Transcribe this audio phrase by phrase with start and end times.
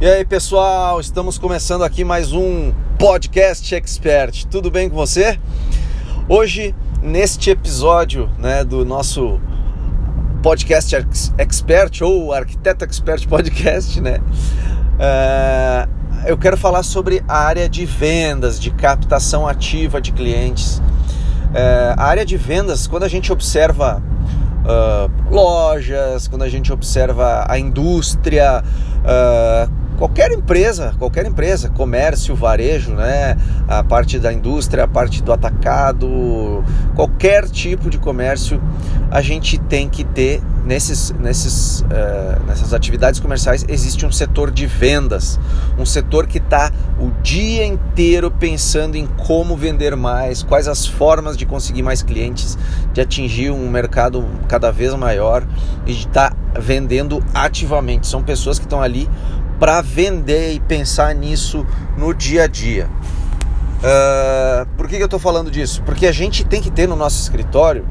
[0.00, 4.46] E aí, pessoal, estamos começando aqui mais um podcast expert.
[4.46, 5.38] Tudo bem com você?
[6.26, 9.38] Hoje, neste episódio, né, do nosso
[10.42, 10.96] podcast
[11.36, 14.20] expert ou arquiteto expert podcast, né,
[14.96, 15.86] uh,
[16.26, 20.78] eu quero falar sobre a área de vendas, de captação ativa de clientes.
[20.78, 24.02] Uh, a área de vendas, quando a gente observa
[24.60, 32.92] Uh, lojas, quando a gente observa a indústria, uh, qualquer empresa, qualquer empresa, comércio, varejo,
[32.92, 33.36] né,
[33.68, 36.64] a parte da indústria, a parte do atacado,
[36.96, 38.58] qualquer tipo de comércio,
[39.10, 44.64] a gente tem que ter nesses, nesses, uh, nessas atividades comerciais existe um setor de
[44.64, 45.38] vendas,
[45.78, 51.36] um setor que está o dia inteiro pensando em como vender mais, quais as formas
[51.36, 52.56] de conseguir mais clientes,
[52.94, 55.46] de atingir um mercado cada vez maior
[55.84, 58.06] e de estar tá vendendo ativamente.
[58.06, 59.06] São pessoas que estão ali
[59.60, 62.88] para vender e pensar nisso no dia a dia.
[63.80, 65.82] Uh, por que, que eu estou falando disso?
[65.84, 67.86] Porque a gente tem que ter no nosso escritório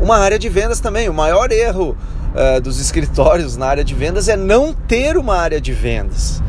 [0.00, 1.08] uma área de vendas também.
[1.08, 1.96] O maior erro
[2.34, 6.40] uh, dos escritórios na área de vendas é não ter uma área de vendas.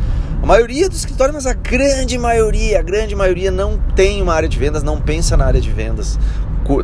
[0.41, 4.49] A maioria dos escritórios, mas a grande maioria, a grande maioria não tem uma área
[4.49, 6.19] de vendas, não pensa na área de vendas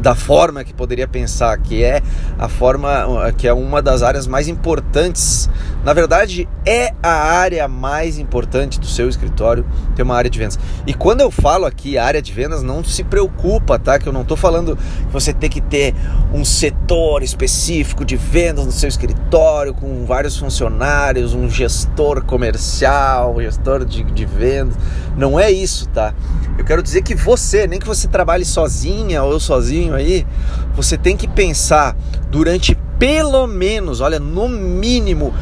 [0.02, 2.02] da forma que poderia pensar, que é
[2.38, 5.50] a forma que é uma das áreas mais importantes.
[5.84, 10.60] Na verdade, é a área mais importante do seu escritório ter uma área de vendas.
[10.86, 13.98] E quando eu falo aqui área de vendas, não se preocupa, tá?
[13.98, 15.96] Que eu não estou falando que você tem que ter
[16.34, 23.86] um setor específico de vendas no seu escritório com vários funcionários, um gestor comercial, gestor
[23.86, 24.76] de, de vendas.
[25.16, 26.14] Não é isso, tá?
[26.58, 30.28] Eu quero dizer que você, nem que você trabalhe sozinha ou sozinho aí,
[30.76, 31.96] você tem que pensar
[32.30, 35.33] durante pelo menos, olha, no mínimo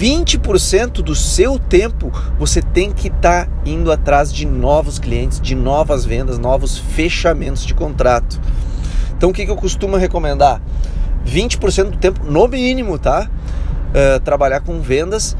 [0.00, 5.54] 20% do seu tempo você tem que estar tá indo atrás de novos clientes, de
[5.54, 8.40] novas vendas, novos fechamentos de contrato.
[9.16, 10.60] Então o que, que eu costumo recomendar?
[11.24, 13.30] 20% do tempo, no mínimo, tá?
[13.90, 15.36] Uh, trabalhar com vendas.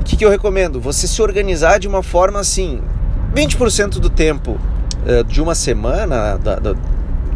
[0.00, 0.80] O que, que eu recomendo?
[0.80, 2.80] Você se organizar de uma forma assim:
[3.34, 6.74] 20% do tempo uh, de uma semana, da, da,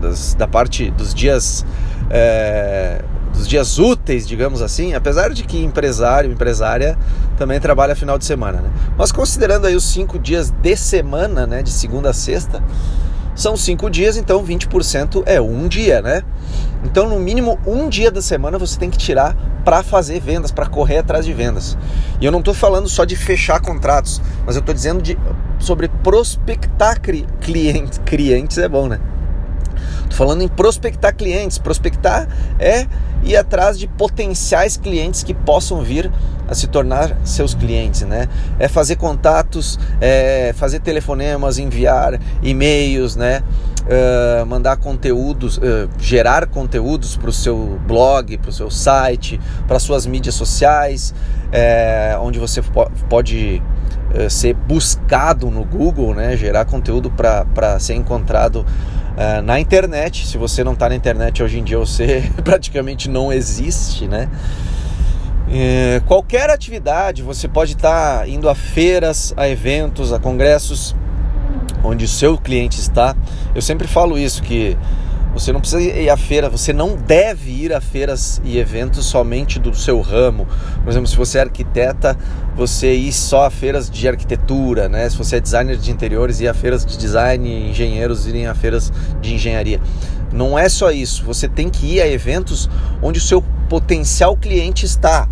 [0.01, 1.67] das, da parte dos dias.
[2.07, 6.99] Uh, dos dias úteis, digamos assim, apesar de que empresário, empresária
[7.39, 8.71] também trabalha final de semana, né?
[8.99, 12.63] Mas considerando aí os cinco dias de semana, né, de segunda a sexta,
[13.35, 16.23] são cinco dias, então 20% é um dia, né?
[16.85, 19.35] Então, no mínimo um dia da semana você tem que tirar
[19.65, 21.79] para fazer vendas, para correr atrás de vendas.
[22.21, 25.19] E eu não estou falando só de fechar contratos, mas eu estou dizendo de,
[25.59, 27.01] sobre prospectar
[27.41, 27.99] clientes.
[28.05, 29.01] Clientes é bom, né?
[30.11, 31.57] Tô falando em prospectar clientes.
[31.57, 32.29] Prospectar
[32.59, 32.87] é
[33.23, 36.11] ir atrás de potenciais clientes que possam vir
[36.49, 38.29] a se tornar seus clientes, né?
[38.59, 43.43] É fazer contatos, é fazer telefonemas, enviar e-mails, né?
[43.83, 49.79] Uh, mandar conteúdos, uh, gerar conteúdos para o seu blog, para o seu site, para
[49.79, 51.15] suas mídias sociais,
[51.51, 52.63] é, onde você
[53.09, 53.63] pode
[54.15, 56.37] uh, ser buscado no Google, né?
[56.37, 58.67] Gerar conteúdo para ser encontrado
[59.11, 63.33] Uh, na internet, se você não está na internet hoje em dia, você praticamente não
[63.33, 64.29] existe, né?
[65.49, 70.95] Uh, qualquer atividade, você pode estar tá indo a feiras, a eventos, a congressos,
[71.83, 73.17] onde o seu cliente está.
[73.55, 74.77] Eu sempre falo isso, que
[75.33, 79.59] você não precisa ir à feira, você não deve ir a feiras e eventos somente
[79.59, 80.47] do seu ramo.
[80.83, 82.17] Por exemplo, se você é arquiteta,
[82.57, 85.09] você ir só a feiras de arquitetura, né?
[85.09, 88.93] Se você é designer de interiores, ir a feiras de design, engenheiros irem a feiras
[89.21, 89.81] de engenharia.
[90.33, 92.69] Não é só isso, você tem que ir a eventos
[93.03, 95.29] onde o seu potencial cliente está.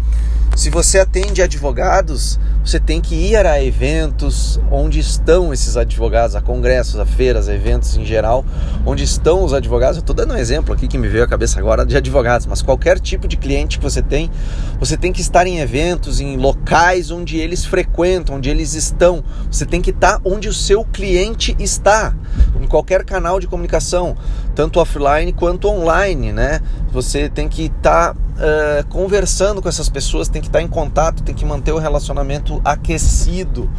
[0.59, 6.41] Se você atende advogados, você tem que ir a eventos onde estão esses advogados, a
[6.41, 8.45] congressos, a feiras, a eventos em geral,
[8.85, 9.99] onde estão os advogados.
[9.99, 12.61] Eu estou dando um exemplo aqui que me veio à cabeça agora de advogados, mas
[12.61, 14.33] qualquer tipo de cliente que você tem,
[14.81, 19.23] você tem que estar em eventos, em locais onde eles frequentam, onde eles estão.
[19.49, 22.13] Você tem que estar onde o seu cliente está,
[22.61, 24.17] em qualquer canal de comunicação,
[24.57, 26.61] tanto offline quanto online, né?
[26.91, 31.35] Você tem que estar uh, conversando com essas pessoas, tem que estar em contato, tem
[31.35, 33.71] que manter o relacionamento aquecido.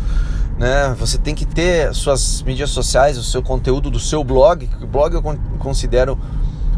[0.57, 0.95] Né?
[1.00, 4.69] Você tem que ter suas mídias sociais, o seu conteúdo do seu blog.
[4.81, 5.23] O blog eu
[5.57, 6.19] considero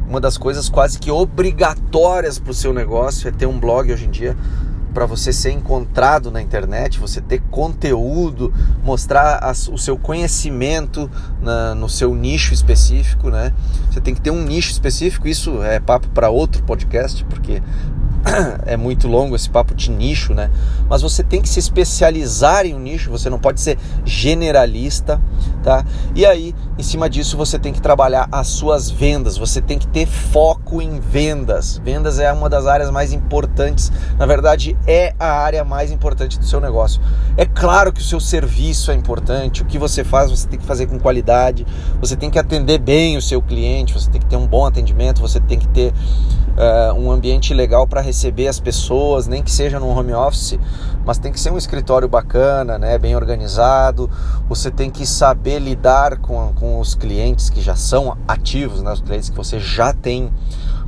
[0.07, 4.05] uma das coisas quase que obrigatórias para o seu negócio é ter um blog hoje
[4.05, 4.37] em dia
[4.93, 8.53] para você ser encontrado na internet, você ter conteúdo,
[8.83, 11.09] mostrar as, o seu conhecimento
[11.41, 13.53] na, no seu nicho específico, né?
[13.89, 17.61] Você tem que ter um nicho específico, isso é papo para outro podcast, porque
[18.65, 20.49] é muito longo esse papo de nicho, né?
[20.87, 25.21] Mas você tem que se especializar em um nicho, você não pode ser generalista,
[25.63, 25.83] tá?
[26.15, 29.87] E aí, em cima disso, você tem que trabalhar as suas vendas, você tem que
[29.87, 31.81] ter foco em vendas.
[31.83, 36.45] Vendas é uma das áreas mais importantes, na verdade, é a área mais importante do
[36.45, 37.01] seu negócio.
[37.35, 40.65] É claro que o seu serviço é importante, o que você faz, você tem que
[40.65, 41.65] fazer com qualidade,
[41.99, 45.21] você tem que atender bem o seu cliente, você tem que ter um bom atendimento,
[45.21, 45.93] você tem que ter
[46.57, 50.59] uh, um ambiente legal para receber as pessoas, nem que seja no home office,
[51.05, 54.09] mas tem que ser um escritório bacana, né, bem organizado.
[54.47, 59.01] Você tem que saber lidar com, com os clientes que já são ativos, né, os
[59.01, 60.31] clientes que você já tem,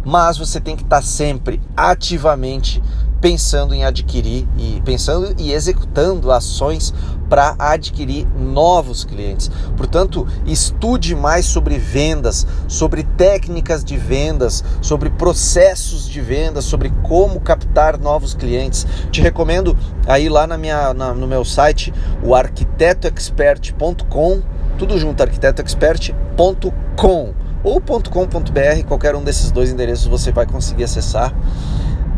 [0.06, 2.82] mas você tem que estar tá sempre ativamente
[3.24, 6.94] pensando em adquirir e pensando e executando ações
[7.30, 9.50] para adquirir novos clientes.
[9.78, 17.40] Portanto, estude mais sobre vendas, sobre técnicas de vendas, sobre processos de vendas, sobre como
[17.40, 18.86] captar novos clientes.
[19.10, 24.42] Te recomendo aí lá na minha, na, no meu site, o arquitetoexpert.com,
[24.78, 27.34] tudo junto, arquitetoexpert.com
[27.64, 31.34] ou .com.br, qualquer um desses dois endereços você vai conseguir acessar.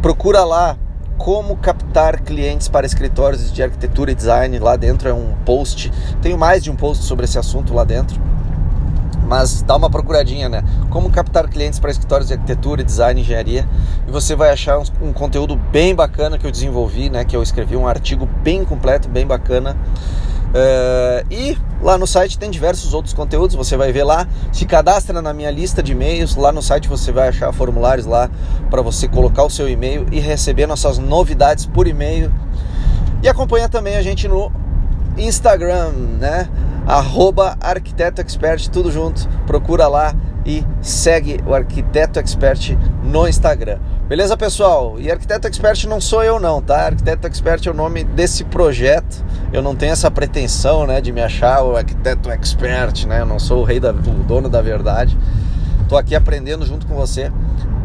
[0.01, 0.75] Procura lá
[1.17, 4.59] como captar clientes para escritórios de arquitetura e design.
[4.59, 5.91] Lá dentro é um post,
[6.21, 8.19] tenho mais de um post sobre esse assunto lá dentro.
[9.27, 10.63] Mas dá uma procuradinha, né?
[10.91, 13.67] Como captar clientes para escritórios de arquitetura, design e engenharia.
[14.07, 17.25] E você vai achar um, um conteúdo bem bacana que eu desenvolvi, né?
[17.25, 19.75] Que eu escrevi um artigo bem completo, bem bacana
[20.55, 24.27] Uh, e lá no site tem diversos outros conteúdos, você vai ver lá.
[24.51, 26.35] Se cadastra na minha lista de e-mails.
[26.35, 28.27] Lá no site você vai achar formulários lá
[28.71, 32.33] para você colocar o seu e-mail e receber nossas novidades por e-mail.
[33.21, 34.51] E acompanha também a gente no
[35.15, 36.49] Instagram, né?
[36.87, 39.29] Arroba Arquiteto Expert, tudo junto.
[39.45, 43.77] Procura lá e segue o Arquiteto Expert no Instagram.
[44.07, 44.99] Beleza, pessoal?
[44.99, 46.85] E Arquiteto Expert não sou eu não, tá?
[46.85, 49.25] Arquiteto Expert é o nome desse projeto.
[49.51, 53.21] Eu não tenho essa pretensão, né, de me achar o Arquiteto Expert, né?
[53.21, 55.17] Eu não sou o rei da, o dono da verdade.
[55.89, 57.31] Tô aqui aprendendo junto com você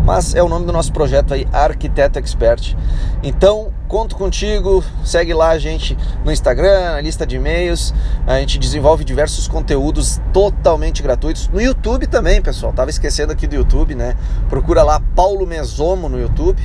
[0.05, 2.75] mas é o nome do nosso projeto aí, Arquiteto Expert.
[3.23, 7.93] Então, conto contigo, segue lá a gente no Instagram, na lista de e-mails.
[8.25, 11.49] A gente desenvolve diversos conteúdos totalmente gratuitos.
[11.49, 12.73] No YouTube também, pessoal.
[12.73, 14.17] Tava esquecendo aqui do YouTube, né?
[14.49, 16.63] Procura lá Paulo Mesomo no YouTube.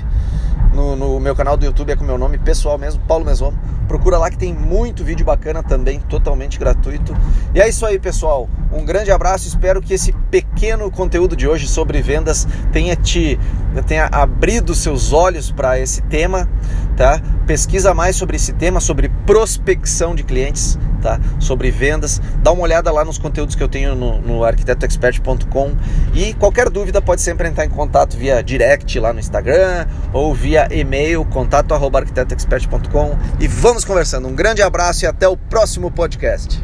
[0.75, 3.57] No, no meu canal do YouTube é com meu nome pessoal mesmo, Paulo Mesomo.
[3.87, 7.15] Procura lá que tem muito vídeo bacana também, totalmente gratuito.
[7.53, 8.49] E é isso aí, pessoal.
[8.73, 9.47] Um grande abraço.
[9.47, 13.39] Espero que esse pequeno conteúdo de hoje sobre vendas tenha te
[13.87, 16.49] tenha abrido seus olhos para esse tema,
[16.97, 17.21] tá?
[17.47, 21.19] Pesquisa mais sobre esse tema, sobre prospecção de clientes, tá?
[21.39, 22.19] Sobre vendas.
[22.41, 25.75] Dá uma olhada lá nos conteúdos que eu tenho no, no arquitetoexpert.com
[26.15, 30.67] e qualquer dúvida pode sempre entrar em contato via direct lá no Instagram ou via
[30.71, 34.27] e-mail contato@arquitetoexpert.com e vamos conversando.
[34.27, 36.59] Um grande abraço e até o próximo podcast.